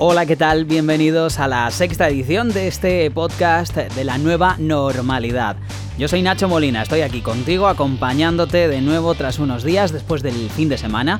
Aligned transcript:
Hola, 0.00 0.26
¿qué 0.26 0.36
tal? 0.36 0.64
Bienvenidos 0.64 1.40
a 1.40 1.48
la 1.48 1.68
sexta 1.72 2.08
edición 2.08 2.52
de 2.52 2.68
este 2.68 3.10
podcast 3.10 3.76
de 3.76 4.04
la 4.04 4.16
nueva 4.16 4.54
normalidad. 4.60 5.56
Yo 5.98 6.06
soy 6.06 6.22
Nacho 6.22 6.48
Molina, 6.48 6.82
estoy 6.82 7.00
aquí 7.00 7.20
contigo 7.20 7.66
acompañándote 7.66 8.68
de 8.68 8.80
nuevo 8.80 9.16
tras 9.16 9.40
unos 9.40 9.64
días 9.64 9.90
después 9.90 10.22
del 10.22 10.50
fin 10.50 10.68
de 10.68 10.78
semana. 10.78 11.18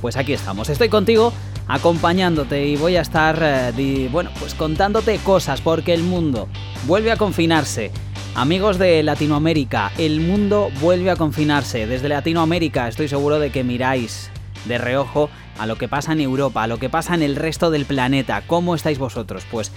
Pues 0.00 0.16
aquí 0.16 0.32
estamos, 0.32 0.70
estoy 0.70 0.88
contigo 0.88 1.34
acompañándote 1.68 2.66
y 2.66 2.76
voy 2.76 2.96
a 2.96 3.02
estar, 3.02 3.38
eh, 3.42 4.08
bueno, 4.10 4.30
pues 4.38 4.54
contándote 4.54 5.18
cosas 5.18 5.60
porque 5.60 5.92
el 5.92 6.02
mundo 6.02 6.48
vuelve 6.86 7.12
a 7.12 7.18
confinarse. 7.18 7.90
Amigos 8.34 8.78
de 8.78 9.02
Latinoamérica, 9.02 9.92
el 9.98 10.20
mundo 10.20 10.70
vuelve 10.80 11.10
a 11.10 11.16
confinarse. 11.16 11.86
Desde 11.86 12.08
Latinoamérica 12.08 12.88
estoy 12.88 13.06
seguro 13.06 13.38
de 13.38 13.50
que 13.50 13.64
miráis 13.64 14.30
de 14.64 14.78
reojo 14.78 15.28
a 15.58 15.66
lo 15.66 15.76
que 15.76 15.88
pasa 15.88 16.12
en 16.12 16.20
Europa, 16.20 16.62
a 16.62 16.66
lo 16.66 16.78
que 16.78 16.88
pasa 16.88 17.14
en 17.14 17.22
el 17.22 17.36
resto 17.36 17.70
del 17.70 17.84
planeta. 17.84 18.42
¿Cómo 18.46 18.74
estáis 18.74 18.98
vosotros? 18.98 19.44
Pues 19.50 19.72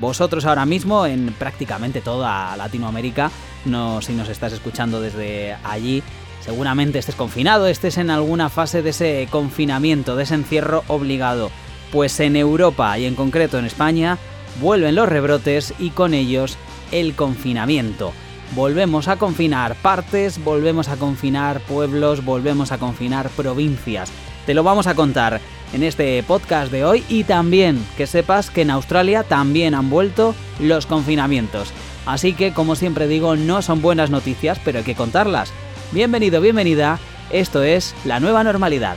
vosotros 0.00 0.44
ahora 0.44 0.66
mismo 0.66 1.06
en 1.06 1.32
prácticamente 1.38 2.00
toda 2.00 2.56
Latinoamérica, 2.56 3.30
no 3.64 4.02
si 4.02 4.12
nos 4.12 4.28
estás 4.28 4.52
escuchando 4.52 5.00
desde 5.00 5.56
allí, 5.64 6.02
seguramente 6.40 6.98
estés 6.98 7.14
confinado, 7.14 7.66
estés 7.66 7.98
en 7.98 8.10
alguna 8.10 8.50
fase 8.50 8.82
de 8.82 8.90
ese 8.90 9.28
confinamiento, 9.30 10.16
de 10.16 10.24
ese 10.24 10.34
encierro 10.34 10.84
obligado. 10.88 11.50
Pues 11.92 12.20
en 12.20 12.36
Europa 12.36 12.98
y 12.98 13.06
en 13.06 13.14
concreto 13.14 13.58
en 13.58 13.64
España 13.64 14.18
vuelven 14.60 14.94
los 14.94 15.08
rebrotes 15.08 15.74
y 15.78 15.90
con 15.90 16.14
ellos 16.14 16.58
el 16.92 17.14
confinamiento. 17.14 18.12
Volvemos 18.54 19.08
a 19.08 19.16
confinar 19.16 19.74
partes, 19.76 20.42
volvemos 20.42 20.88
a 20.88 20.96
confinar 20.96 21.60
pueblos, 21.60 22.24
volvemos 22.24 22.70
a 22.70 22.78
confinar 22.78 23.28
provincias. 23.30 24.12
Te 24.46 24.54
lo 24.54 24.62
vamos 24.62 24.86
a 24.86 24.94
contar 24.94 25.40
en 25.72 25.82
este 25.82 26.22
podcast 26.22 26.70
de 26.70 26.84
hoy 26.84 27.04
y 27.08 27.24
también 27.24 27.84
que 27.96 28.06
sepas 28.06 28.48
que 28.48 28.62
en 28.62 28.70
Australia 28.70 29.24
también 29.24 29.74
han 29.74 29.90
vuelto 29.90 30.36
los 30.60 30.86
confinamientos. 30.86 31.72
Así 32.06 32.32
que, 32.32 32.52
como 32.52 32.76
siempre 32.76 33.08
digo, 33.08 33.34
no 33.34 33.60
son 33.60 33.82
buenas 33.82 34.10
noticias, 34.10 34.60
pero 34.64 34.78
hay 34.78 34.84
que 34.84 34.94
contarlas. 34.94 35.52
Bienvenido, 35.90 36.40
bienvenida, 36.40 37.00
esto 37.30 37.64
es 37.64 37.96
la 38.04 38.20
nueva 38.20 38.44
normalidad. 38.44 38.96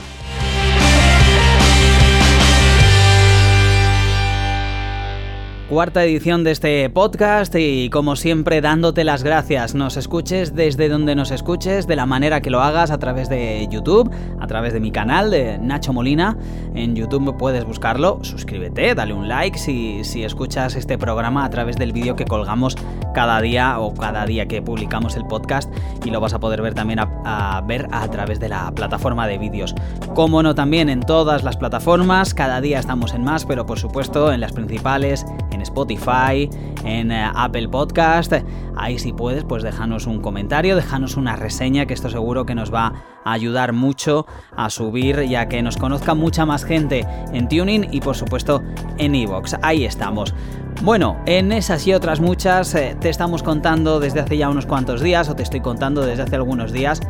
Cuarta 5.70 6.02
edición 6.02 6.42
de 6.42 6.50
este 6.50 6.90
podcast 6.90 7.54
y 7.56 7.90
como 7.90 8.16
siempre 8.16 8.60
dándote 8.60 9.04
las 9.04 9.22
gracias. 9.22 9.76
Nos 9.76 9.96
escuches 9.96 10.56
desde 10.56 10.88
donde 10.88 11.14
nos 11.14 11.30
escuches, 11.30 11.86
de 11.86 11.94
la 11.94 12.06
manera 12.06 12.40
que 12.40 12.50
lo 12.50 12.60
hagas 12.60 12.90
a 12.90 12.98
través 12.98 13.28
de 13.28 13.68
YouTube, 13.70 14.10
a 14.40 14.48
través 14.48 14.72
de 14.72 14.80
mi 14.80 14.90
canal 14.90 15.30
de 15.30 15.58
Nacho 15.58 15.92
Molina. 15.92 16.36
En 16.74 16.96
YouTube 16.96 17.36
puedes 17.38 17.64
buscarlo, 17.64 18.18
suscríbete, 18.22 18.96
dale 18.96 19.14
un 19.14 19.28
like 19.28 19.56
si, 19.56 20.02
si 20.02 20.24
escuchas 20.24 20.74
este 20.74 20.98
programa 20.98 21.44
a 21.44 21.50
través 21.50 21.76
del 21.76 21.92
vídeo 21.92 22.16
que 22.16 22.24
colgamos 22.24 22.76
cada 23.14 23.40
día 23.40 23.78
o 23.78 23.94
cada 23.94 24.26
día 24.26 24.46
que 24.46 24.62
publicamos 24.62 25.14
el 25.14 25.24
podcast 25.24 25.72
y 26.04 26.10
lo 26.10 26.20
vas 26.20 26.34
a 26.34 26.40
poder 26.40 26.62
ver 26.62 26.74
también 26.74 26.98
a, 26.98 27.62
ver 27.64 27.86
a 27.92 28.08
través 28.08 28.40
de 28.40 28.48
la 28.48 28.72
plataforma 28.72 29.28
de 29.28 29.38
vídeos. 29.38 29.76
Como 30.14 30.42
no 30.42 30.56
también 30.56 30.88
en 30.88 30.98
todas 30.98 31.44
las 31.44 31.56
plataformas, 31.56 32.34
cada 32.34 32.60
día 32.60 32.80
estamos 32.80 33.14
en 33.14 33.22
más, 33.22 33.46
pero 33.46 33.66
por 33.66 33.78
supuesto 33.78 34.32
en 34.32 34.40
las 34.40 34.52
principales, 34.52 35.24
Spotify, 35.60 36.48
en 36.84 37.12
eh, 37.12 37.30
Apple 37.34 37.68
Podcast. 37.68 38.32
Ahí 38.76 38.98
si 38.98 39.12
puedes, 39.12 39.44
pues 39.44 39.62
déjanos 39.62 40.06
un 40.06 40.20
comentario, 40.20 40.76
déjanos 40.76 41.16
una 41.16 41.36
reseña, 41.36 41.86
que 41.86 41.94
esto 41.94 42.10
seguro 42.10 42.46
que 42.46 42.54
nos 42.54 42.72
va 42.72 42.92
a 43.24 43.32
ayudar 43.32 43.72
mucho 43.72 44.26
a 44.56 44.70
subir, 44.70 45.22
ya 45.22 45.48
que 45.48 45.62
nos 45.62 45.76
conozca 45.76 46.14
mucha 46.14 46.46
más 46.46 46.64
gente 46.64 47.06
en 47.32 47.48
Tuning 47.48 47.88
y 47.90 48.00
por 48.00 48.16
supuesto 48.16 48.62
en 48.98 49.14
Evox. 49.14 49.56
Ahí 49.62 49.84
estamos. 49.84 50.34
Bueno, 50.82 51.16
en 51.26 51.52
esas 51.52 51.86
y 51.86 51.92
otras 51.92 52.20
muchas 52.20 52.74
eh, 52.74 52.96
te 53.00 53.10
estamos 53.10 53.42
contando 53.42 54.00
desde 54.00 54.20
hace 54.20 54.36
ya 54.36 54.48
unos 54.48 54.66
cuantos 54.66 55.02
días, 55.02 55.28
o 55.28 55.36
te 55.36 55.42
estoy 55.42 55.60
contando 55.60 56.06
desde 56.06 56.22
hace 56.22 56.36
algunos 56.36 56.72
días, 56.72 57.00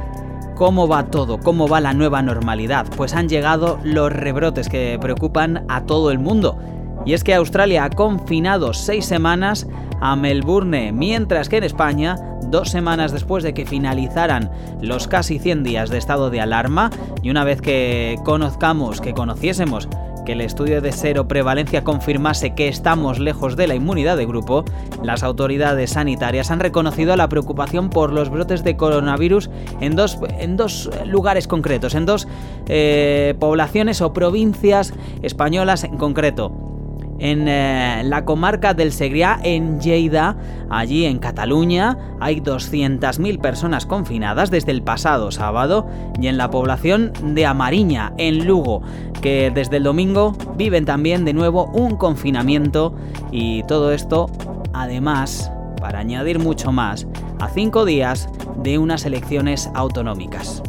¿Cómo 0.60 0.86
va 0.86 1.06
todo? 1.06 1.38
¿Cómo 1.40 1.68
va 1.68 1.80
la 1.80 1.94
nueva 1.94 2.20
normalidad? 2.20 2.86
Pues 2.94 3.14
han 3.14 3.30
llegado 3.30 3.78
los 3.82 4.12
rebrotes 4.12 4.68
que 4.68 4.98
preocupan 5.00 5.64
a 5.70 5.86
todo 5.86 6.10
el 6.10 6.18
mundo. 6.18 6.58
Y 7.04 7.14
es 7.14 7.24
que 7.24 7.34
Australia 7.34 7.84
ha 7.84 7.90
confinado 7.90 8.74
seis 8.74 9.06
semanas 9.06 9.66
a 10.00 10.16
Melbourne, 10.16 10.92
mientras 10.92 11.48
que 11.48 11.58
en 11.58 11.64
España, 11.64 12.16
dos 12.46 12.70
semanas 12.70 13.12
después 13.12 13.44
de 13.44 13.54
que 13.54 13.66
finalizaran 13.66 14.50
los 14.80 15.08
casi 15.08 15.38
100 15.38 15.62
días 15.62 15.90
de 15.90 15.98
estado 15.98 16.30
de 16.30 16.40
alarma, 16.40 16.90
y 17.22 17.30
una 17.30 17.44
vez 17.44 17.60
que 17.60 18.18
conozcamos, 18.24 19.00
que 19.00 19.14
conociésemos 19.14 19.88
que 20.24 20.32
el 20.32 20.42
estudio 20.42 20.82
de 20.82 20.92
cero 20.92 21.28
prevalencia 21.28 21.82
confirmase 21.82 22.54
que 22.54 22.68
estamos 22.68 23.18
lejos 23.18 23.56
de 23.56 23.66
la 23.66 23.74
inmunidad 23.74 24.18
de 24.18 24.26
grupo, 24.26 24.64
las 25.02 25.22
autoridades 25.22 25.92
sanitarias 25.92 26.50
han 26.50 26.60
reconocido 26.60 27.16
la 27.16 27.28
preocupación 27.28 27.88
por 27.88 28.12
los 28.12 28.28
brotes 28.28 28.62
de 28.62 28.76
coronavirus 28.76 29.48
en 29.80 29.96
dos, 29.96 30.18
en 30.38 30.58
dos 30.58 30.90
lugares 31.06 31.48
concretos, 31.48 31.94
en 31.94 32.04
dos 32.04 32.28
eh, 32.68 33.34
poblaciones 33.38 34.02
o 34.02 34.12
provincias 34.12 34.92
españolas 35.22 35.84
en 35.84 35.96
concreto 35.96 36.69
en 37.20 37.46
eh, 37.48 38.02
la 38.04 38.24
comarca 38.24 38.74
del 38.74 38.92
Segrià, 38.92 39.38
en 39.44 39.78
Lleida, 39.78 40.36
allí 40.70 41.04
en 41.04 41.18
Cataluña, 41.18 41.98
hay 42.18 42.40
200.000 42.40 43.40
personas 43.40 43.86
confinadas 43.86 44.50
desde 44.50 44.72
el 44.72 44.82
pasado 44.82 45.30
sábado 45.30 45.86
y 46.20 46.26
en 46.26 46.38
la 46.38 46.50
población 46.50 47.12
de 47.22 47.46
Amariña, 47.46 48.14
en 48.16 48.46
Lugo, 48.46 48.82
que 49.20 49.52
desde 49.54 49.76
el 49.76 49.84
domingo 49.84 50.34
viven 50.56 50.86
también 50.86 51.24
de 51.24 51.34
nuevo 51.34 51.66
un 51.66 51.96
confinamiento 51.96 52.94
y 53.30 53.62
todo 53.64 53.92
esto, 53.92 54.30
además, 54.72 55.52
para 55.78 55.98
añadir 55.98 56.38
mucho 56.38 56.72
más, 56.72 57.06
a 57.38 57.48
cinco 57.48 57.84
días 57.84 58.28
de 58.62 58.78
unas 58.78 59.04
elecciones 59.04 59.70
autonómicas. 59.74 60.62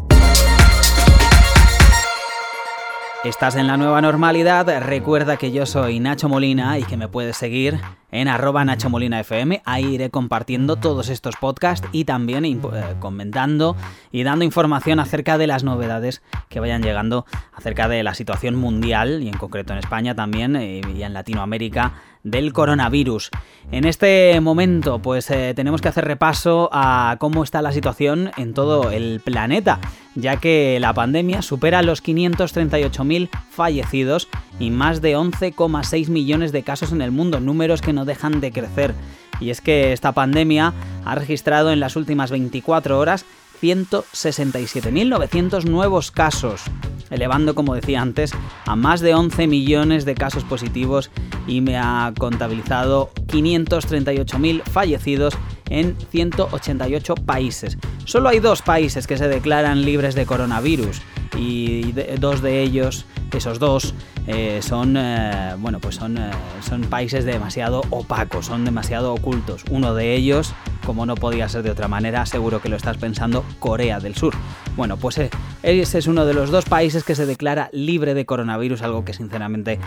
Estás 3.24 3.56
en 3.56 3.68
la 3.68 3.78
nueva 3.78 4.02
normalidad, 4.02 4.66
recuerda 4.80 5.38
que 5.38 5.52
yo 5.52 5.68
soy 5.68 6.00
Nacho 6.00 6.28
Molina 6.28 6.80
y 6.80 6.84
que 6.84 6.98
me 6.98 7.08
puedes 7.08 7.38
seguir 7.38 7.80
en 8.12 8.28
arroba 8.28 8.66
Nacho 8.66 8.90
Molina 8.90 9.20
FM. 9.20 9.62
Ahí 9.64 9.94
iré 9.94 10.10
compartiendo 10.10 10.76
todos 10.78 11.08
estos 11.08 11.36
podcasts 11.36 11.88
y 11.92 12.06
también 12.06 12.46
eh, 12.46 12.60
comentando 13.00 13.76
y 14.12 14.24
dando 14.24 14.44
información 14.44 15.00
acerca 15.00 15.38
de 15.38 15.46
las 15.46 15.64
novedades 15.64 16.24
que 16.50 16.60
vayan 16.60 16.82
llegando 16.82 17.28
acerca 17.54 17.88
de 17.88 18.02
la 18.02 18.16
situación 18.16 18.56
mundial 18.56 19.22
y 19.22 19.28
en 19.28 19.38
concreto 19.38 19.74
en 19.74 19.80
España 19.80 20.16
también 20.16 20.56
eh, 20.56 20.82
y 20.92 21.04
en 21.04 21.14
Latinoamérica 21.14 21.94
del 22.24 22.54
coronavirus. 22.54 23.32
En 23.72 23.86
este 23.86 24.40
momento 24.42 25.00
pues 25.00 25.30
eh, 25.32 25.54
tenemos 25.56 25.82
que 25.82 25.88
hacer 25.88 26.06
repaso 26.06 26.70
a 26.72 27.16
cómo 27.20 27.44
está 27.44 27.62
la 27.62 27.72
situación 27.72 28.32
en 28.38 28.54
todo 28.54 28.92
el 28.92 29.22
planeta, 29.24 29.80
ya 30.16 30.38
que 30.38 30.80
la 30.80 30.94
pandemia 30.94 31.42
supera 31.42 31.82
los 31.82 32.04
538.000 32.04 33.30
fallecidos 33.50 34.28
y 34.60 34.70
más 34.72 35.02
de 35.02 35.18
11,6 35.18 36.10
millones 36.10 36.52
de 36.52 36.64
casos 36.64 36.92
en 36.92 37.02
el 37.02 37.12
mundo, 37.12 37.40
números 37.40 37.82
que 37.82 37.94
no 37.94 38.06
dejan 38.06 38.42
de 38.42 38.52
crecer. 38.52 38.94
Y 39.40 39.50
es 39.50 39.62
que 39.62 39.94
esta 39.94 40.12
pandemia 40.12 40.74
ha 41.04 41.16
registrado 41.16 41.72
en 41.72 41.80
las 41.80 41.96
últimas 41.96 42.30
24 42.30 43.00
horas 43.00 43.26
167.900 43.62 45.66
nuevos 45.66 46.12
casos, 46.12 46.64
elevando, 47.12 47.54
como 47.54 47.76
decía 47.76 48.02
antes, 48.02 48.32
a 48.66 48.76
más 48.76 49.02
de 49.02 49.14
11 49.14 49.48
millones 49.48 50.06
de 50.06 50.16
casos 50.16 50.44
positivos 50.44 51.12
y 51.46 51.62
me 51.62 51.78
ha 51.78 52.14
contabilizado 52.18 53.12
538.000 53.28 54.64
fallecidos 54.64 55.38
en 55.70 55.96
188 56.10 57.16
países. 57.16 57.78
Solo 58.06 58.30
hay 58.30 58.40
dos 58.40 58.62
países 58.62 59.06
que 59.06 59.18
se 59.18 59.28
declaran 59.28 59.86
libres 59.86 60.16
de 60.16 60.26
coronavirus 60.26 61.02
y 61.38 61.92
dos 62.20 62.42
de 62.42 62.62
ellos, 62.62 63.06
esos 63.32 63.60
dos, 63.60 63.94
eh, 64.28 64.60
son, 64.62 64.96
eh, 64.98 65.56
bueno, 65.58 65.80
pues 65.80 65.96
son, 65.96 66.18
eh, 66.18 66.32
son 66.68 66.82
países 66.82 67.26
demasiado 67.26 67.82
opacos, 67.90 68.48
son 68.48 68.66
demasiado 68.66 69.14
ocultos. 69.14 69.64
Uno 69.70 69.94
de 69.94 70.14
ellos, 70.16 70.54
como 70.86 71.06
no 71.06 71.16
podía 71.16 71.48
ser 71.50 71.64
de 71.64 71.72
otra 71.72 71.88
manera, 71.88 72.26
seguro 72.26 72.62
que 72.62 72.70
lo 72.70 72.76
estás 72.76 72.98
pensando, 72.98 73.44
Corea 73.60 74.00
del 74.00 74.16
Sur. 74.16 74.36
Bueno, 74.76 74.98
pues 74.98 75.20
ese 75.64 76.00
es 76.00 76.08
uno 76.08 76.26
de 76.26 76.34
los 76.34 76.52
dos 76.52 76.66
países 76.66 77.04
que 77.04 77.16
se 77.16 77.26
declara 77.26 77.70
libre 77.72 78.14
de 78.14 78.26
coronavirus, 78.26 78.82
algo 78.82 79.06
que 79.06 79.14
sinceramente 79.14 79.80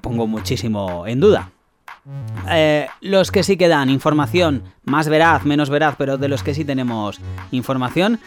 pongo 0.00 0.26
muchísimo 0.26 1.06
en 1.06 1.20
duda. 1.20 1.50
los 3.00 3.30
que 3.30 3.42
sí 3.42 3.56
que 3.56 3.68
dan 3.68 3.90
información 3.90 4.62
más 4.84 5.08
veraz, 5.08 5.44
menos 5.44 5.70
veraz, 5.70 5.96
pero 5.98 6.18
de 6.18 6.28
los 6.28 6.42
que 6.42 6.54
sí 6.54 6.64
tenemos 6.64 7.20
información, 7.50 8.20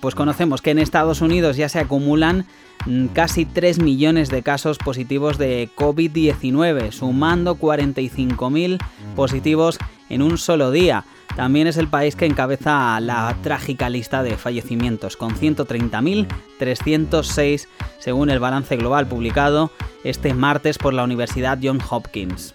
pues 0.00 0.14
conocemos 0.14 0.62
que 0.62 0.70
en 0.70 0.78
Estados 0.78 1.20
Unidos 1.20 1.56
ya 1.56 1.68
se 1.68 1.78
acumulan 1.78 2.46
Mm, 2.86 3.08
casi 3.08 3.44
3 3.44 3.80
millones 3.80 4.30
de 4.30 4.42
casos 4.42 4.78
positivos 4.78 5.38
de 5.38 5.68
COVID-19, 5.76 6.92
sumando 6.92 7.56
45.000 7.56 8.78
positivos 9.16 9.78
en 10.08 10.22
un 10.22 10.38
solo 10.38 10.70
día. 10.70 11.04
También 11.36 11.66
es 11.66 11.76
el 11.76 11.88
país 11.88 12.16
que 12.16 12.24
encabeza 12.26 12.98
la 13.00 13.36
trágica 13.42 13.88
lista 13.88 14.22
de 14.22 14.36
fallecimientos, 14.36 15.16
con 15.16 15.34
130.306 15.34 17.66
según 17.98 18.30
el 18.30 18.40
balance 18.40 18.76
global 18.76 19.06
publicado 19.06 19.70
este 20.04 20.34
martes 20.34 20.78
por 20.78 20.94
la 20.94 21.02
Universidad 21.04 21.58
Johns 21.62 21.84
Hopkins. 21.90 22.54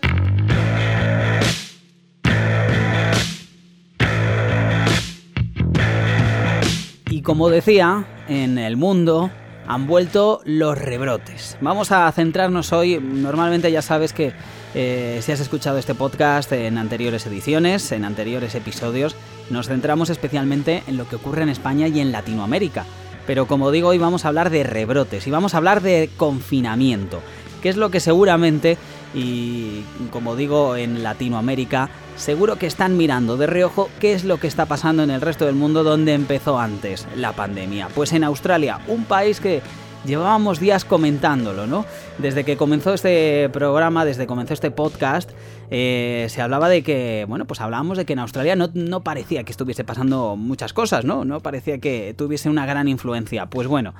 Y 7.09 7.21
como 7.21 7.49
decía, 7.49 8.05
en 8.27 8.57
el 8.57 8.75
mundo 8.77 9.29
han 9.67 9.87
vuelto 9.87 10.41
los 10.45 10.77
rebrotes. 10.77 11.57
Vamos 11.61 11.91
a 11.91 12.11
centrarnos 12.11 12.73
hoy, 12.73 12.99
normalmente 12.99 13.71
ya 13.71 13.81
sabes 13.81 14.13
que 14.13 14.33
eh, 14.75 15.19
si 15.21 15.31
has 15.31 15.39
escuchado 15.39 15.77
este 15.77 15.95
podcast 15.95 16.51
en 16.51 16.77
anteriores 16.77 17.25
ediciones, 17.25 17.91
en 17.91 18.05
anteriores 18.05 18.55
episodios, 18.55 19.15
nos 19.49 19.67
centramos 19.67 20.09
especialmente 20.09 20.83
en 20.87 20.97
lo 20.97 21.07
que 21.07 21.17
ocurre 21.17 21.43
en 21.43 21.49
España 21.49 21.87
y 21.87 21.99
en 21.99 22.11
Latinoamérica. 22.11 22.85
Pero 23.27 23.47
como 23.47 23.71
digo, 23.71 23.89
hoy 23.89 23.97
vamos 23.97 24.25
a 24.25 24.29
hablar 24.29 24.49
de 24.49 24.63
rebrotes 24.63 25.27
y 25.27 25.31
vamos 25.31 25.53
a 25.53 25.57
hablar 25.57 25.81
de 25.81 26.09
confinamiento, 26.17 27.21
que 27.61 27.69
es 27.69 27.77
lo 27.77 27.89
que 27.89 27.99
seguramente, 27.99 28.77
y 29.13 29.83
como 30.11 30.35
digo 30.35 30.75
en 30.75 31.03
Latinoamérica, 31.03 31.89
seguro 32.15 32.57
que 32.57 32.67
están 32.67 32.97
mirando 32.97 33.37
de 33.37 33.47
reojo 33.47 33.89
qué 33.99 34.13
es 34.13 34.23
lo 34.23 34.37
que 34.37 34.47
está 34.47 34.65
pasando 34.65 35.03
en 35.03 35.11
el 35.11 35.21
resto 35.21 35.45
del 35.45 35.55
mundo 35.55 35.83
donde 35.83 36.13
empezó 36.13 36.59
antes 36.59 37.07
la 37.15 37.33
pandemia. 37.33 37.89
Pues 37.93 38.13
en 38.13 38.23
Australia, 38.23 38.79
un 38.87 39.05
país 39.05 39.39
que 39.39 39.61
llevábamos 40.05 40.59
días 40.59 40.85
comentándolo, 40.85 41.67
¿no? 41.67 41.85
Desde 42.17 42.43
que 42.43 42.57
comenzó 42.57 42.93
este 42.93 43.49
programa, 43.49 44.05
desde 44.05 44.23
que 44.23 44.27
comenzó 44.27 44.53
este 44.53 44.71
podcast, 44.71 45.31
eh, 45.71 46.27
se 46.29 46.41
hablaba 46.41 46.69
de 46.69 46.83
que, 46.83 47.25
bueno, 47.27 47.45
pues 47.45 47.61
hablábamos 47.61 47.97
de 47.97 48.05
que 48.05 48.13
en 48.13 48.19
Australia 48.19 48.55
no, 48.55 48.69
no, 48.73 49.01
parecía 49.01 49.43
que 49.43 49.51
estuviese 49.51 49.83
pasando 49.83 50.35
muchas 50.35 50.73
cosas, 50.73 51.05
¿no? 51.05 51.25
No 51.25 51.39
parecía 51.39 51.79
que 51.79 52.13
tuviese 52.17 52.49
una 52.49 52.65
gran 52.65 52.87
influencia. 52.87 53.45
Pues 53.47 53.67
bueno, 53.67 53.93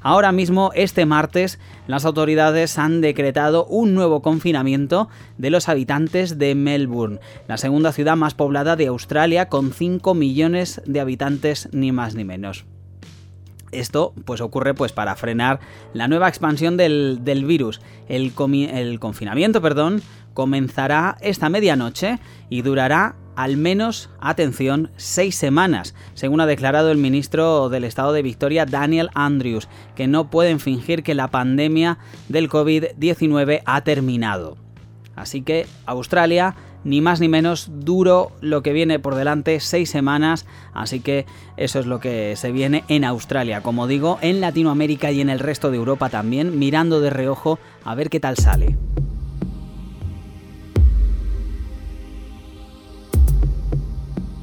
ahora 0.00 0.32
mismo, 0.32 0.70
este 0.74 1.06
martes, 1.06 1.58
las 1.86 2.04
autoridades 2.04 2.78
han 2.78 3.00
decretado 3.00 3.64
un 3.66 3.94
nuevo 3.94 4.22
confinamiento 4.22 5.08
de 5.36 5.50
los 5.50 5.68
habitantes 5.68 6.38
de 6.38 6.54
Melbourne, 6.54 7.20
la 7.46 7.56
segunda 7.56 7.92
ciudad 7.92 8.16
más 8.16 8.34
poblada 8.34 8.76
de 8.76 8.86
Australia, 8.86 9.48
con 9.48 9.72
5 9.72 10.14
millones 10.14 10.82
de 10.86 11.00
habitantes, 11.00 11.68
ni 11.72 11.92
más 11.92 12.14
ni 12.14 12.24
menos. 12.24 12.64
Esto 13.72 14.14
pues 14.24 14.40
ocurre 14.40 14.74
pues 14.74 14.92
para 14.92 15.14
frenar 15.14 15.60
la 15.92 16.08
nueva 16.08 16.28
expansión 16.28 16.76
del, 16.76 17.20
virus. 17.46 17.80
El, 18.08 18.32
el 18.72 19.00
confinamiento, 19.00 19.60
perdón, 19.60 20.02
comenzará 20.38 21.16
esta 21.20 21.48
medianoche 21.48 22.20
y 22.48 22.62
durará 22.62 23.16
al 23.34 23.56
menos, 23.56 24.08
atención, 24.20 24.92
seis 24.96 25.34
semanas, 25.34 25.96
según 26.14 26.40
ha 26.40 26.46
declarado 26.46 26.92
el 26.92 26.96
ministro 26.96 27.68
del 27.70 27.82
Estado 27.82 28.12
de 28.12 28.22
Victoria, 28.22 28.64
Daniel 28.64 29.10
Andrews, 29.14 29.68
que 29.96 30.06
no 30.06 30.30
pueden 30.30 30.60
fingir 30.60 31.02
que 31.02 31.16
la 31.16 31.32
pandemia 31.32 31.98
del 32.28 32.48
COVID-19 32.48 33.62
ha 33.64 33.80
terminado. 33.80 34.56
Así 35.16 35.42
que 35.42 35.66
Australia 35.86 36.54
ni 36.84 37.00
más 37.00 37.18
ni 37.18 37.26
menos 37.26 37.68
duro 37.68 38.30
lo 38.40 38.62
que 38.62 38.72
viene 38.72 39.00
por 39.00 39.16
delante, 39.16 39.58
seis 39.58 39.90
semanas, 39.90 40.46
así 40.72 41.00
que 41.00 41.26
eso 41.56 41.80
es 41.80 41.86
lo 41.86 41.98
que 41.98 42.36
se 42.36 42.52
viene 42.52 42.84
en 42.86 43.02
Australia, 43.02 43.60
como 43.60 43.88
digo, 43.88 44.18
en 44.20 44.40
Latinoamérica 44.40 45.10
y 45.10 45.20
en 45.20 45.30
el 45.30 45.40
resto 45.40 45.72
de 45.72 45.78
Europa 45.78 46.10
también, 46.10 46.60
mirando 46.60 47.00
de 47.00 47.10
reojo 47.10 47.58
a 47.84 47.96
ver 47.96 48.08
qué 48.08 48.20
tal 48.20 48.36
sale. 48.36 48.76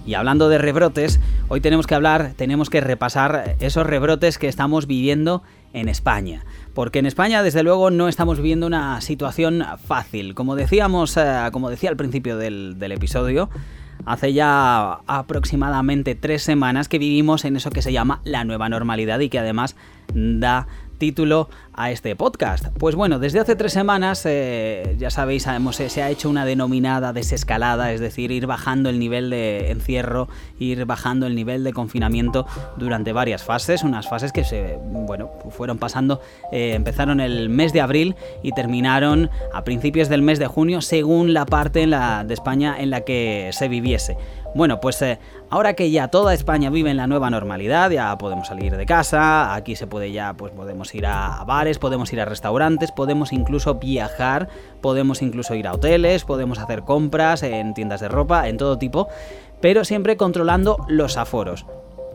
Y 0.06 0.14
hablando 0.14 0.50
de 0.50 0.58
rebrotes, 0.60 1.20
hoy 1.48 1.62
tenemos 1.62 1.88
que 1.88 1.96
hablar, 1.96 2.34
tenemos 2.36 2.70
que 2.70 2.80
repasar 2.80 3.56
esos 3.60 3.88
rebrotes 3.88 4.38
que 4.38 4.48
estamos 4.48 4.86
viviendo 4.86 5.42
en 5.74 5.90
España. 5.90 6.46
Porque 6.74 7.00
en 7.00 7.06
España, 7.06 7.42
desde 7.42 7.64
luego, 7.64 7.90
no 7.90 8.08
estamos 8.08 8.38
viviendo 8.38 8.68
una 8.68 9.02
situación 9.02 9.64
fácil. 9.86 10.36
Como 10.36 10.56
decíamos, 10.56 11.18
eh, 11.18 11.50
como 11.52 11.70
decía 11.70 11.90
al 11.90 11.98
principio 11.98 12.38
del, 12.38 12.78
del 12.78 12.92
episodio, 12.92 13.50
hace 14.06 14.34
ya 14.34 15.00
aproximadamente 15.08 16.16
tres 16.16 16.44
semanas 16.44 16.88
que 16.88 17.00
vivimos 17.00 17.46
en 17.46 17.56
eso 17.56 17.72
que 17.72 17.82
se 17.82 17.92
llama 17.92 18.22
la 18.24 18.44
nueva 18.44 18.70
normalidad 18.70 19.20
y 19.20 19.30
que 19.30 19.40
además 19.40 19.76
da 20.14 20.68
título 20.98 21.50
a 21.74 21.92
este 21.92 22.16
podcast? 22.16 22.68
Pues 22.78 22.96
bueno, 22.96 23.20
desde 23.20 23.40
hace 23.40 23.56
tres 23.56 23.74
semanas, 23.74 24.26
eh, 24.26 24.96
ya 24.98 25.10
sabéis, 25.10 25.48
se 25.88 26.02
ha 26.02 26.10
hecho 26.10 26.30
una 26.30 26.46
denominada 26.46 27.14
desescalada, 27.14 27.92
es 27.92 28.00
decir, 28.00 28.32
ir 28.32 28.48
bajando 28.48 28.90
el 28.90 29.00
nivel 29.00 29.30
de 29.30 29.72
encierro, 29.72 30.28
ir 30.60 30.86
bajando 30.86 31.28
el 31.28 31.36
nivel 31.36 31.64
de 31.64 31.74
confinamiento 31.74 32.46
durante 32.78 33.14
varias 33.14 33.44
fases, 33.44 33.84
unas 33.84 34.08
fases 34.08 34.32
que 34.32 34.44
se, 34.44 34.78
bueno, 34.82 35.30
fueron 35.50 35.78
pasando, 35.78 36.22
eh, 36.52 36.74
empezaron 36.74 37.20
el 37.20 37.50
mes 37.50 37.74
de 37.74 37.82
abril 37.82 38.16
y 38.44 38.52
terminaron 38.52 39.30
a 39.54 39.64
principios 39.64 40.10
del 40.10 40.22
mes 40.22 40.40
de 40.40 40.48
junio, 40.48 40.82
según 40.82 41.34
la 41.34 41.46
parte 41.46 41.86
de 41.86 42.34
España 42.34 42.76
en 42.80 42.90
la 42.90 43.02
que 43.02 43.50
se 43.54 43.68
viviese. 43.68 44.18
Bueno, 44.56 44.80
pues 44.80 45.02
eh, 45.02 45.20
ahora 45.50 45.74
que 45.74 45.92
ya 45.92 46.08
toda 46.08 46.34
España 46.34 46.70
vive 46.70 46.90
en 46.90 46.96
la 46.96 47.08
nueva 47.08 47.30
normalidad, 47.30 47.92
ya 47.92 48.18
podemos 48.18 48.48
salir 48.48 48.78
de 48.78 48.86
casa, 48.86 49.54
aquí 49.54 49.76
se 49.76 49.86
puede 49.86 50.14
ya, 50.14 50.34
pues 50.34 50.54
podemos 50.54 50.96
ir 50.96 51.08
a 51.08 51.44
bares, 51.44 51.78
podemos 51.78 52.14
ir 52.14 52.22
a 52.22 52.26
restaurantes, 52.26 52.94
podemos 52.94 53.34
incluso 53.34 53.76
viajar, 53.76 54.48
podemos 54.80 55.22
incluso 55.22 55.56
ir 55.56 55.68
a 55.68 55.74
hoteles, 55.74 56.24
podemos 56.24 56.58
hacer 56.60 56.84
compras 56.84 57.44
en 57.44 57.74
tiendas 57.74 58.00
de 58.00 58.08
ropa, 58.08 58.48
en 58.48 58.56
todo 58.56 58.78
tipo, 58.78 59.10
pero 59.60 59.84
siempre 59.84 60.16
controlando 60.16 60.78
los 60.88 61.18
aforos. 61.18 61.66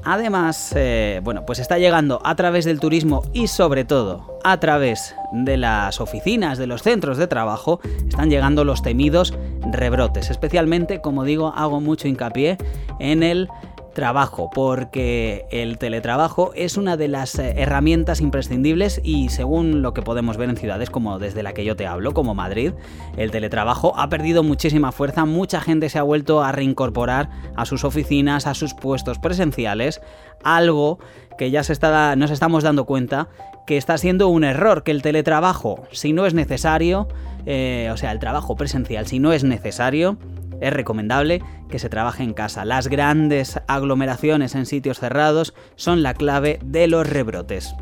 Además, 0.05 0.73
eh, 0.77 1.21
bueno, 1.23 1.45
pues 1.45 1.59
está 1.59 1.79
llegando 1.79 2.21
a 2.25 2.35
través 2.35 2.65
del 2.65 2.81
turismo 2.81 3.23
y 3.33 3.49
sobre 3.49 3.85
todo 3.85 4.39
a 4.43 4.59
través 4.59 5.15
de 5.33 5.57
las 5.57 6.01
oficinas, 6.01 6.59
de 6.59 6.67
los 6.67 6.83
centros 6.83 7.19
de 7.19 7.27
trabajo, 7.27 7.81
están 8.09 8.31
llegando 8.31 8.65
los 8.65 8.83
temidos 8.83 9.35
rebrotes. 9.71 10.31
Especialmente, 10.31 11.01
como 11.01 11.25
digo, 11.25 11.53
hago 11.55 11.81
mucho 11.81 12.09
hincapié 12.09 12.57
en 12.99 13.23
el 13.23 13.49
trabajo, 13.95 14.51
porque 14.55 15.47
el 15.51 15.79
teletrabajo 15.79 16.53
es 16.55 16.77
una 16.77 16.97
de 16.97 17.09
las 17.09 17.39
eh, 17.39 17.55
herramientas 17.57 18.21
imprescindibles 18.21 19.01
y 19.03 19.29
según 19.29 19.83
lo 19.83 19.95
que 19.95 20.03
podemos 20.03 20.37
ver 20.37 20.49
en 20.51 20.57
ciudades 20.57 20.91
como 20.91 21.19
desde 21.19 21.43
la 21.43 21.53
que 21.53 21.65
yo 21.65 21.77
te 21.77 21.87
hablo, 21.87 22.15
como 22.15 22.35
Madrid, 22.35 22.73
el 23.17 23.31
teletrabajo 23.31 23.93
ha 23.97 24.09
perdido 24.09 24.43
muchísima 24.43 24.93
fuerza, 24.93 25.25
mucha 25.25 25.61
gente 25.61 25.89
se 25.89 25.99
ha 25.99 26.03
vuelto 26.03 26.43
a 26.43 26.53
reincorporar 26.53 27.31
a 27.57 27.67
sus 27.67 27.85
oficinas, 27.85 28.47
a 28.47 28.55
sus 28.55 28.75
puestos 28.75 29.19
presenciales, 29.19 30.01
algo 30.43 30.99
que 31.39 31.51
ya 31.51 31.63
se 31.63 31.73
está, 31.73 32.17
nos 32.17 32.31
estamos 32.31 32.63
dando 32.63 32.85
cuenta 32.85 33.29
que 33.67 33.77
está 33.77 33.99
siendo 33.99 34.29
un 34.29 34.45
error, 34.45 34.83
que 34.83 34.91
el 34.91 35.03
teletrabajo, 35.03 35.85
si 35.93 36.13
no 36.13 36.27
es 36.27 36.35
necesario, 36.35 37.09
eh, 37.47 37.89
o 37.93 37.97
sea, 37.97 38.13
el 38.13 38.19
trabajo 38.19 38.57
presencial, 38.57 39.07
si 39.07 39.19
no 39.19 39.33
es 39.33 39.45
necesario, 39.45 40.19
es 40.61 40.73
recomendable 40.73 41.43
que 41.69 41.79
se 41.79 41.89
trabaje 41.89 42.23
en 42.23 42.35
casa. 42.35 42.65
Las 42.65 42.89
grandes 42.89 43.61
aglomeraciones 43.67 44.55
en 44.55 44.67
sitios 44.67 44.99
cerrados 44.99 45.55
son 45.77 46.03
la 46.03 46.15
clave 46.15 46.59
de 46.63 46.87
los 46.87 47.09
rebrotes. 47.09 47.75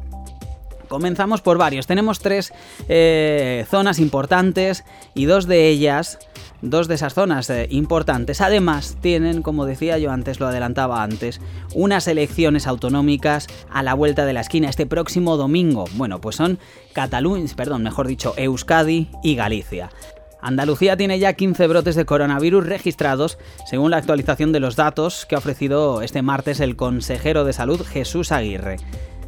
Comenzamos 0.89 1.43
por 1.43 1.59
varios. 1.59 1.87
Tenemos 1.87 2.19
tres 2.19 2.53
eh, 2.89 3.67
zonas 3.69 3.99
importantes 3.99 4.85
y 5.15 5.27
dos 5.27 5.47
de 5.47 5.69
ellas, 5.69 6.19
dos 6.63 6.89
de 6.89 6.95
esas 6.95 7.15
zonas 7.15 7.51
eh, 7.51 7.69
importantes, 7.71 8.41
además 8.41 8.97
tienen, 9.01 9.43
como 9.43 9.67
decía 9.67 9.99
yo 9.99 10.11
antes, 10.11 10.41
lo 10.41 10.47
adelantaba 10.47 11.03
antes, 11.03 11.41
unas 11.75 12.09
elecciones 12.09 12.67
autonómicas 12.67 13.49
a 13.71 13.83
la 13.83 13.95
vuelta 13.95 14.25
de 14.25 14.33
la 14.33 14.41
esquina 14.41 14.71
este 14.71 14.87
próximo 14.87 15.37
domingo. 15.37 15.85
Bueno, 15.95 16.21
pues 16.21 16.37
son 16.37 16.59
Cataluña, 16.95 17.45
perdón, 17.55 17.83
mejor 17.83 18.07
dicho, 18.07 18.33
Euskadi 18.37 19.11
y 19.23 19.35
Galicia. 19.37 19.91
Andalucía 20.41 20.97
tiene 20.97 21.19
ya 21.19 21.33
15 21.33 21.67
brotes 21.67 21.97
de 21.97 22.05
coronavirus 22.05 22.67
registrados, 22.67 23.39
según 23.67 23.91
la 23.91 23.97
actualización 23.97 24.53
de 24.53 24.61
los 24.61 24.77
datos 24.77 25.27
que 25.27 25.35
ha 25.35 25.39
ofrecido 25.39 26.03
este 26.03 26.23
martes 26.23 26.61
el 26.61 26.77
consejero 26.77 27.45
de 27.45 27.53
salud 27.53 27.83
Jesús 27.85 28.31
Aguirre. 28.31 28.77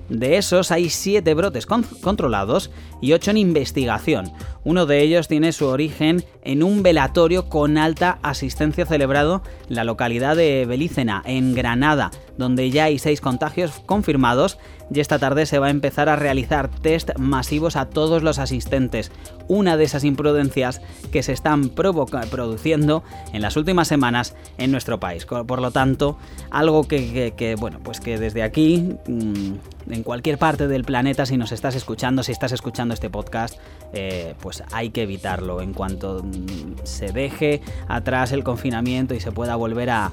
De 0.09 0.37
esos 0.37 0.73
hay 0.73 0.91
7 0.91 1.35
brotes 1.35 1.67
controlados 1.67 2.73
y 3.01 3.13
8 3.13 3.31
en 3.31 3.37
investigación. 3.37 4.33
Uno 4.65 4.85
de 4.85 5.03
ellos 5.03 5.29
tiene 5.29 5.53
su 5.53 5.67
origen 5.67 6.25
en 6.43 6.65
un 6.65 6.83
velatorio 6.83 7.49
con 7.49 7.79
alta 7.79 8.19
asistencia 8.23 8.87
celebrado 8.87 9.43
en 9.69 9.77
la 9.77 9.85
localidad 9.85 10.37
de 10.37 10.67
Belícena, 10.67 11.23
en 11.27 11.55
Granada, 11.55 12.11
donde 12.37 12.71
ya 12.71 12.85
hay 12.85 12.99
6 12.99 13.21
contagios 13.21 13.83
confirmados 13.87 14.59
y 14.93 15.01
esta 15.01 15.19
tarde 15.19 15.47
se 15.47 15.59
va 15.59 15.69
a 15.69 15.71
empezar 15.71 16.09
a 16.09 16.17
realizar 16.17 16.69
test 16.69 17.17
masivos 17.17 17.77
a 17.77 17.87
todos 17.87 18.23
los 18.23 18.39
asistentes. 18.39 19.13
Una 19.49 19.77
de 19.77 19.85
esas 19.85 20.05
imprudencias 20.05 20.81
que 21.13 21.23
se 21.23 21.33
están 21.33 21.71
produciendo 21.71 23.05
en 23.33 23.43
las 23.43 23.57
últimas 23.57 23.89
semanas 23.89 24.35
en 24.59 24.71
nuestro 24.71 24.99
país. 24.99 25.27
Por 25.27 25.61
lo 25.61 25.71
tanto, 25.71 26.19
algo 26.51 26.87
que, 26.87 27.57
bueno, 27.59 27.79
pues 27.83 28.01
que 28.01 28.19
desde 28.19 28.43
aquí, 28.43 28.97
mm, 29.07 29.93
en 29.93 30.03
cualquier 30.03 30.39
parte 30.39 30.69
del 30.69 30.85
planeta, 30.85 31.27
si 31.27 31.37
nos 31.37 31.53
estás 31.53 31.75
escuchando, 31.75 32.23
si 32.23 32.33
estás 32.33 32.53
escuchando 32.53 32.95
este 32.95 33.11
podcast, 33.11 33.59
eh, 33.93 34.35
pues 34.41 34.63
hay 34.73 34.91
que 34.91 35.03
evitarlo. 35.03 35.61
En 35.61 35.73
cuanto 35.73 36.23
mm, 36.23 36.85
se 36.85 37.13
deje 37.13 37.61
atrás 37.89 38.33
el 38.33 38.45
confinamiento 38.45 39.15
y 39.15 39.21
se 39.21 39.33
pueda 39.33 39.57
volver 39.57 39.91
a 39.91 40.13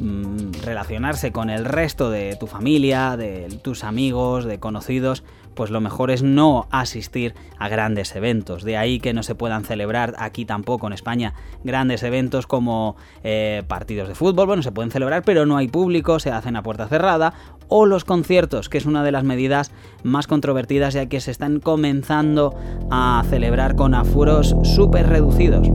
mm, 0.00 0.62
relacionarse 0.64 1.32
con 1.32 1.50
el 1.50 1.64
resto 1.64 2.10
de 2.10 2.36
tu 2.36 2.46
familia, 2.46 3.16
de 3.16 3.58
tus 3.62 3.84
amigos, 3.84 4.44
de 4.44 4.58
conocidos, 4.58 5.22
pues 5.54 5.70
lo 5.70 5.80
mejor 5.80 6.10
es 6.10 6.22
no 6.22 6.66
asistir 6.70 7.34
a 7.58 7.68
grandes 7.68 8.14
eventos. 8.16 8.62
De 8.62 8.76
ahí 8.76 9.00
que 9.00 9.12
no 9.12 9.22
se 9.22 9.34
puedan 9.34 9.64
celebrar 9.64 10.14
aquí 10.18 10.44
tampoco 10.44 10.86
en 10.86 10.92
España 10.92 11.34
grandes 11.64 12.02
eventos 12.02 12.46
como 12.46 12.96
eh, 13.24 13.62
partidos 13.68 14.08
de 14.08 14.14
fútbol. 14.14 14.46
Bueno, 14.46 14.62
se 14.62 14.72
pueden 14.72 14.90
celebrar, 14.90 15.22
pero 15.22 15.46
no 15.46 15.56
hay 15.56 15.68
público, 15.68 16.18
se 16.18 16.30
hacen 16.30 16.56
a 16.56 16.62
puerta 16.62 16.88
cerrada. 16.88 17.34
O 17.68 17.86
los 17.86 18.04
conciertos, 18.04 18.68
que 18.68 18.78
es 18.78 18.86
una 18.86 19.04
de 19.04 19.12
las 19.12 19.22
medidas 19.22 19.70
más 20.02 20.26
controvertidas 20.26 20.94
ya 20.94 21.06
que 21.06 21.20
se 21.20 21.30
están 21.30 21.60
comenzando 21.60 22.54
a 22.90 23.22
celebrar 23.28 23.76
con 23.76 23.94
afueros 23.94 24.56
súper 24.64 25.08
reducidos. 25.08 25.68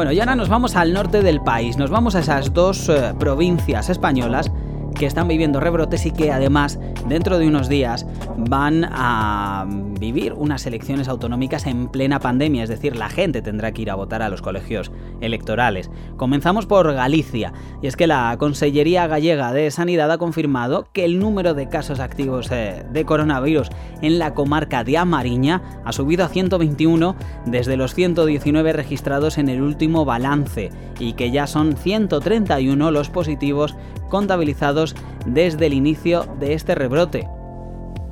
Bueno, 0.00 0.12
y 0.12 0.20
ahora 0.20 0.34
nos 0.34 0.48
vamos 0.48 0.76
al 0.76 0.94
norte 0.94 1.20
del 1.20 1.42
país, 1.42 1.76
nos 1.76 1.90
vamos 1.90 2.14
a 2.14 2.20
esas 2.20 2.54
dos 2.54 2.88
eh, 2.88 3.12
provincias 3.18 3.90
españolas 3.90 4.50
que 4.94 5.06
están 5.06 5.28
viviendo 5.28 5.60
rebrotes 5.60 6.06
y 6.06 6.10
que 6.10 6.30
además 6.30 6.78
dentro 7.08 7.38
de 7.38 7.46
unos 7.46 7.68
días 7.68 8.06
van 8.36 8.84
a 8.90 9.66
vivir 9.98 10.32
unas 10.32 10.66
elecciones 10.66 11.08
autonómicas 11.08 11.66
en 11.66 11.88
plena 11.88 12.20
pandemia, 12.20 12.62
es 12.62 12.68
decir, 12.68 12.96
la 12.96 13.08
gente 13.08 13.42
tendrá 13.42 13.72
que 13.72 13.82
ir 13.82 13.90
a 13.90 13.94
votar 13.94 14.22
a 14.22 14.28
los 14.28 14.42
colegios 14.42 14.90
electorales. 15.20 15.90
Comenzamos 16.16 16.66
por 16.66 16.92
Galicia, 16.92 17.52
y 17.82 17.86
es 17.86 17.96
que 17.96 18.06
la 18.06 18.34
Consellería 18.38 19.06
Gallega 19.06 19.52
de 19.52 19.70
Sanidad 19.70 20.10
ha 20.10 20.18
confirmado 20.18 20.88
que 20.92 21.04
el 21.04 21.18
número 21.18 21.54
de 21.54 21.68
casos 21.68 22.00
activos 22.00 22.50
eh, 22.50 22.84
de 22.90 23.04
coronavirus 23.04 23.68
en 24.02 24.18
la 24.18 24.34
comarca 24.34 24.84
de 24.84 24.96
Amariña 24.98 25.62
ha 25.84 25.92
subido 25.92 26.24
a 26.24 26.28
121 26.28 27.16
desde 27.46 27.76
los 27.76 27.94
119 27.94 28.72
registrados 28.72 29.38
en 29.38 29.48
el 29.48 29.62
último 29.62 30.04
balance 30.04 30.70
y 30.98 31.14
que 31.14 31.30
ya 31.30 31.46
son 31.46 31.76
131 31.76 32.90
los 32.90 33.10
positivos 33.10 33.76
contabilizados 34.10 34.94
desde 35.24 35.66
el 35.66 35.72
inicio 35.72 36.26
de 36.38 36.52
este 36.52 36.74
rebrote. 36.74 37.26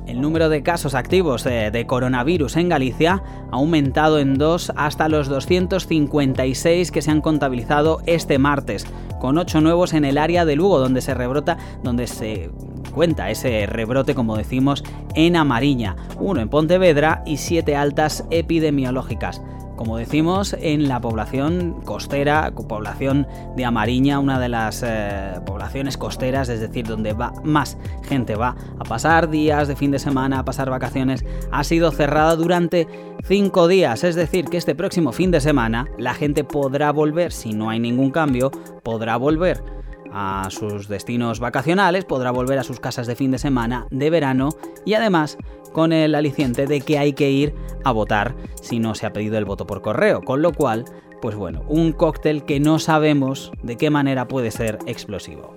El 0.07 0.21
número 0.21 0.49
de 0.49 0.63
casos 0.63 0.95
activos 0.95 1.45
eh, 1.45 1.69
de 1.71 1.85
coronavirus 1.85 2.55
en 2.55 2.67
Galicia 2.67 3.21
ha 3.51 3.55
aumentado 3.55 4.17
en 4.17 4.39
dos 4.39 4.71
hasta 4.75 5.07
los 5.07 5.27
256 5.27 6.89
que 6.89 7.03
se 7.03 7.11
han 7.11 7.21
contabilizado 7.21 8.01
este 8.07 8.39
martes, 8.39 8.87
con 9.19 9.37
8 9.37 9.61
nuevos 9.61 9.93
en 9.93 10.05
el 10.05 10.17
área 10.17 10.45
de 10.45 10.55
Lugo, 10.55 10.79
donde 10.79 11.01
se 11.01 11.13
rebrota, 11.13 11.59
donde 11.83 12.07
se 12.07 12.49
cuenta 12.95 13.29
ese 13.29 13.67
rebrote, 13.67 14.15
como 14.15 14.35
decimos, 14.35 14.83
en 15.13 15.35
Amariña, 15.35 15.95
uno 16.17 16.41
en 16.41 16.49
Pontevedra 16.49 17.21
y 17.27 17.37
7 17.37 17.75
altas 17.75 18.25
epidemiológicas 18.31 19.43
como 19.79 19.95
decimos, 19.95 20.57
en 20.59 20.89
la 20.89 20.99
población 20.99 21.79
costera, 21.85 22.51
población 22.51 23.25
de 23.55 23.63
Amariña, 23.63 24.19
una 24.19 24.37
de 24.37 24.49
las 24.49 24.83
eh, 24.85 25.39
poblaciones 25.45 25.95
costeras, 25.95 26.49
es 26.49 26.59
decir, 26.59 26.85
donde 26.85 27.13
va 27.13 27.31
más 27.45 27.77
gente 28.03 28.35
va 28.35 28.57
a 28.77 28.83
pasar 28.83 29.29
días 29.29 29.69
de 29.69 29.77
fin 29.77 29.89
de 29.91 29.97
semana, 29.97 30.39
a 30.39 30.43
pasar 30.43 30.69
vacaciones, 30.69 31.23
ha 31.53 31.63
sido 31.63 31.91
cerrada 31.91 32.35
durante 32.35 32.89
cinco 33.23 33.69
días, 33.69 34.03
es 34.03 34.15
decir, 34.15 34.49
que 34.49 34.57
este 34.57 34.75
próximo 34.75 35.13
fin 35.13 35.31
de 35.31 35.39
semana 35.39 35.87
la 35.97 36.13
gente 36.13 36.43
podrá 36.43 36.91
volver, 36.91 37.31
si 37.31 37.53
no 37.53 37.69
hay 37.69 37.79
ningún 37.79 38.11
cambio, 38.11 38.51
podrá 38.83 39.15
volver 39.15 39.63
a 40.11 40.47
sus 40.49 40.89
destinos 40.89 41.39
vacacionales, 41.39 42.03
podrá 42.03 42.31
volver 42.31 42.59
a 42.59 42.63
sus 42.63 42.81
casas 42.81 43.07
de 43.07 43.15
fin 43.15 43.31
de 43.31 43.39
semana, 43.39 43.87
de 43.91 44.09
verano 44.09 44.49
y 44.85 44.95
además 44.95 45.37
con 45.71 45.93
el 45.93 46.15
aliciente 46.15 46.67
de 46.67 46.81
que 46.81 46.97
hay 46.97 47.13
que 47.13 47.29
ir 47.29 47.53
a 47.83 47.91
votar 47.91 48.35
si 48.61 48.79
no 48.79 48.95
se 48.95 49.05
ha 49.05 49.13
pedido 49.13 49.37
el 49.37 49.45
voto 49.45 49.65
por 49.65 49.81
correo, 49.81 50.21
con 50.21 50.41
lo 50.41 50.51
cual, 50.51 50.85
pues 51.21 51.35
bueno, 51.35 51.63
un 51.67 51.91
cóctel 51.91 52.43
que 52.43 52.59
no 52.59 52.79
sabemos 52.79 53.51
de 53.63 53.77
qué 53.77 53.89
manera 53.89 54.27
puede 54.27 54.51
ser 54.51 54.79
explosivo. 54.85 55.53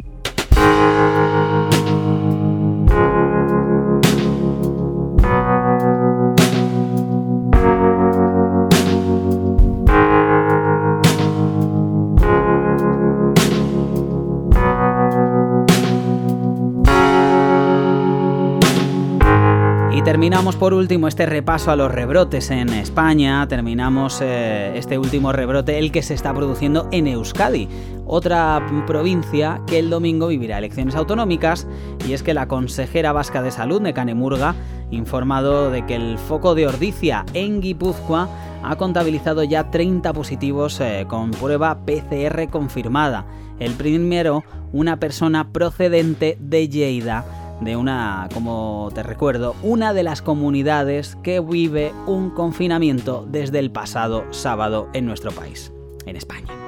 Terminamos 20.33 20.57
por 20.57 20.73
último 20.73 21.09
este 21.09 21.27
repaso 21.27 21.71
a 21.71 21.77
los 21.77 21.93
rebrotes 21.93 22.51
en 22.51 22.71
España, 22.71 23.47
terminamos 23.49 24.21
eh, 24.23 24.73
este 24.79 24.97
último 24.97 25.31
rebrote, 25.31 25.79
el 25.79 25.93
que 25.93 26.01
se 26.01 26.15
está 26.15 26.33
produciendo 26.33 26.89
en 26.91 27.07
Euskadi, 27.07 27.69
otra 28.07 28.67
provincia 28.87 29.61
que 29.67 29.79
el 29.79 29.91
domingo 29.91 30.29
vivirá 30.29 30.57
elecciones 30.57 30.95
autonómicas, 30.95 31.67
y 32.09 32.15
es 32.15 32.23
que 32.23 32.33
la 32.33 32.49
consejera 32.49 33.13
vasca 33.13 33.43
de 33.43 33.51
salud, 33.51 33.83
Nekane 33.83 34.15
Murga, 34.15 34.55
ha 34.91 34.95
informado 34.95 35.71
de 35.71 35.85
que 35.85 35.97
el 35.97 36.17
foco 36.17 36.55
de 36.55 36.67
Ordicia 36.67 37.27
en 37.35 37.61
Guipúzcoa 37.61 38.31
ha 38.63 38.77
contabilizado 38.77 39.45
ya 39.45 39.71
30 39.71 40.15
positivos 40.15 40.81
eh, 40.81 41.05
con 41.09 41.33
prueba 41.33 41.85
PCR 41.85 42.49
confirmada. 42.49 43.27
El 43.59 43.73
primero, 43.73 44.45
una 44.73 44.99
persona 44.99 45.53
procedente 45.53 46.39
de 46.41 46.71
Lleida, 46.71 47.42
de 47.65 47.77
una, 47.77 48.29
como 48.33 48.91
te 48.95 49.03
recuerdo, 49.03 49.55
una 49.63 49.93
de 49.93 50.03
las 50.03 50.23
comunidades 50.23 51.17
que 51.23 51.41
vive 51.41 51.93
un 52.07 52.31
confinamiento 52.31 53.27
desde 53.29 53.59
el 53.59 53.71
pasado 53.71 54.25
sábado 54.31 54.89
en 54.93 55.07
nuestro 55.07 55.31
país, 55.33 55.73
en 56.07 56.17
España. 56.17 56.62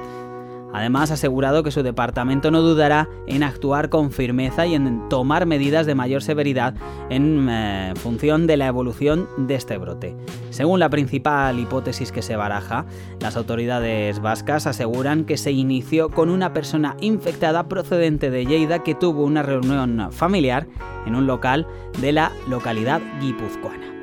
Además, 0.75 1.09
ha 1.09 1.13
asegurado 1.13 1.63
que 1.63 1.71
su 1.71 1.83
departamento 1.83 2.51
no 2.51 2.61
dudará 2.61 3.07
en 3.27 3.43
actuar 3.43 3.87
con 3.87 4.11
firmeza 4.11 4.65
y 4.65 4.75
en 4.75 5.07
tomar 5.07 5.45
medidas 5.45 5.85
de 5.85 5.95
mayor 5.95 6.21
severidad 6.21 6.75
en 7.09 7.47
eh, 7.49 7.93
función 7.95 8.45
de 8.45 8.57
la 8.57 8.67
evolución 8.67 9.29
de 9.37 9.55
este 9.55 9.77
brote. 9.77 10.17
Según 10.49 10.81
la 10.81 10.89
principal 10.89 11.57
hipótesis 11.59 12.11
que 12.11 12.21
se 12.21 12.35
baraja, 12.35 12.85
las 13.21 13.37
autoridades 13.37 14.19
vascas 14.19 14.67
aseguran 14.67 15.23
que 15.23 15.37
se 15.37 15.53
inició 15.53 16.09
con 16.09 16.29
una 16.29 16.51
persona 16.51 16.97
infectada 16.99 17.69
procedente 17.69 18.29
de 18.29 18.45
Lleida 18.45 18.83
que 18.83 18.95
tuvo 18.95 19.23
una 19.23 19.43
reunión 19.43 20.11
familiar 20.11 20.67
en 21.05 21.15
un 21.15 21.25
local 21.25 21.67
de 22.01 22.11
la 22.11 22.33
localidad 22.49 23.01
guipuzcoana. 23.21 23.94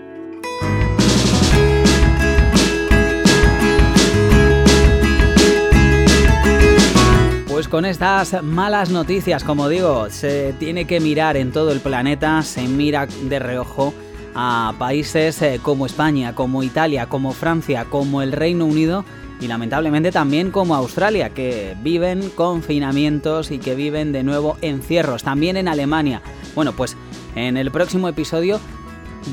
Pues 7.52 7.68
con 7.68 7.84
estas 7.84 8.42
malas 8.42 8.88
noticias, 8.88 9.44
como 9.44 9.68
digo, 9.68 10.08
se 10.08 10.54
tiene 10.54 10.86
que 10.86 11.00
mirar 11.00 11.36
en 11.36 11.52
todo 11.52 11.70
el 11.70 11.80
planeta, 11.80 12.40
se 12.40 12.66
mira 12.66 13.06
de 13.06 13.38
reojo 13.38 13.92
a 14.34 14.72
países 14.78 15.42
eh, 15.42 15.60
como 15.62 15.84
España, 15.84 16.34
como 16.34 16.62
Italia, 16.62 17.10
como 17.10 17.32
Francia, 17.32 17.84
como 17.90 18.22
el 18.22 18.32
Reino 18.32 18.64
Unido 18.64 19.04
y 19.38 19.48
lamentablemente 19.48 20.10
también 20.10 20.50
como 20.50 20.74
Australia, 20.74 21.34
que 21.34 21.76
viven 21.82 22.30
confinamientos 22.30 23.50
y 23.50 23.58
que 23.58 23.74
viven 23.74 24.12
de 24.12 24.22
nuevo 24.22 24.56
encierros, 24.62 25.22
también 25.22 25.58
en 25.58 25.68
Alemania. 25.68 26.22
Bueno, 26.54 26.72
pues 26.72 26.96
en 27.34 27.58
el 27.58 27.70
próximo 27.70 28.08
episodio 28.08 28.60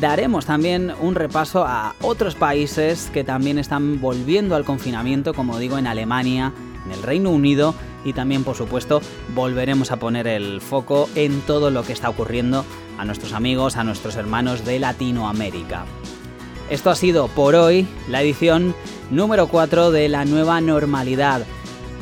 daremos 0.01 0.45
también 0.45 0.91
un 0.99 1.15
repaso 1.15 1.63
a 1.65 1.95
otros 2.01 2.35
países 2.35 3.09
que 3.13 3.23
también 3.23 3.57
están 3.57 4.01
volviendo 4.01 4.57
al 4.57 4.65
confinamiento, 4.65 5.33
como 5.33 5.57
digo, 5.57 5.77
en 5.77 5.87
Alemania, 5.87 6.51
en 6.85 6.91
el 6.91 7.01
Reino 7.01 7.29
Unido 7.29 7.73
y 8.03 8.13
también 8.13 8.43
por 8.43 8.55
supuesto 8.55 9.01
volveremos 9.33 9.91
a 9.91 9.97
poner 9.97 10.27
el 10.27 10.61
foco 10.61 11.09
en 11.15 11.41
todo 11.41 11.69
lo 11.71 11.83
que 11.83 11.93
está 11.93 12.09
ocurriendo 12.09 12.65
a 12.97 13.05
nuestros 13.05 13.33
amigos, 13.33 13.77
a 13.77 13.83
nuestros 13.83 14.15
hermanos 14.15 14.65
de 14.65 14.79
Latinoamérica. 14.79 15.85
Esto 16.69 16.89
ha 16.89 16.95
sido 16.95 17.27
por 17.29 17.55
hoy 17.55 17.87
la 18.07 18.21
edición 18.21 18.75
número 19.09 19.47
4 19.47 19.91
de 19.91 20.07
la 20.07 20.25
nueva 20.25 20.61
normalidad. 20.61 21.43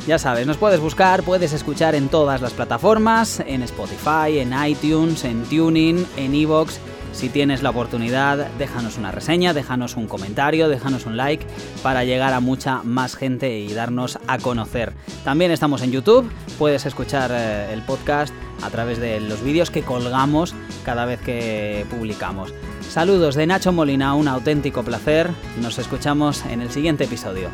Ya 0.06 0.18
sabes, 0.18 0.46
nos 0.46 0.56
puedes 0.56 0.80
buscar, 0.80 1.22
puedes 1.22 1.52
escuchar 1.52 1.94
en 1.94 2.08
todas 2.08 2.40
las 2.40 2.52
plataformas, 2.52 3.40
en 3.40 3.62
Spotify, 3.62 4.38
en 4.38 4.54
iTunes, 4.66 5.24
en 5.24 5.42
Tuning, 5.44 6.06
en 6.16 6.34
Evox 6.34 6.80
si 7.18 7.28
tienes 7.28 7.64
la 7.64 7.70
oportunidad, 7.70 8.46
déjanos 8.58 8.96
una 8.96 9.10
reseña, 9.10 9.52
déjanos 9.52 9.96
un 9.96 10.06
comentario, 10.06 10.68
déjanos 10.68 11.04
un 11.04 11.16
like 11.16 11.44
para 11.82 12.04
llegar 12.04 12.32
a 12.32 12.38
mucha 12.38 12.84
más 12.84 13.16
gente 13.16 13.58
y 13.58 13.72
darnos 13.74 14.20
a 14.28 14.38
conocer. 14.38 14.92
También 15.24 15.50
estamos 15.50 15.82
en 15.82 15.90
YouTube, 15.90 16.30
puedes 16.60 16.86
escuchar 16.86 17.32
eh, 17.34 17.72
el 17.72 17.82
podcast 17.82 18.32
a 18.62 18.70
través 18.70 19.00
de 19.00 19.18
los 19.18 19.42
vídeos 19.42 19.72
que 19.72 19.82
colgamos 19.82 20.54
cada 20.84 21.06
vez 21.06 21.20
que 21.20 21.84
publicamos. 21.90 22.54
Saludos 22.88 23.34
de 23.34 23.48
Nacho 23.48 23.72
Molina, 23.72 24.14
un 24.14 24.28
auténtico 24.28 24.84
placer. 24.84 25.28
Nos 25.60 25.80
escuchamos 25.80 26.44
en 26.46 26.62
el 26.62 26.70
siguiente 26.70 27.04
episodio. 27.04 27.48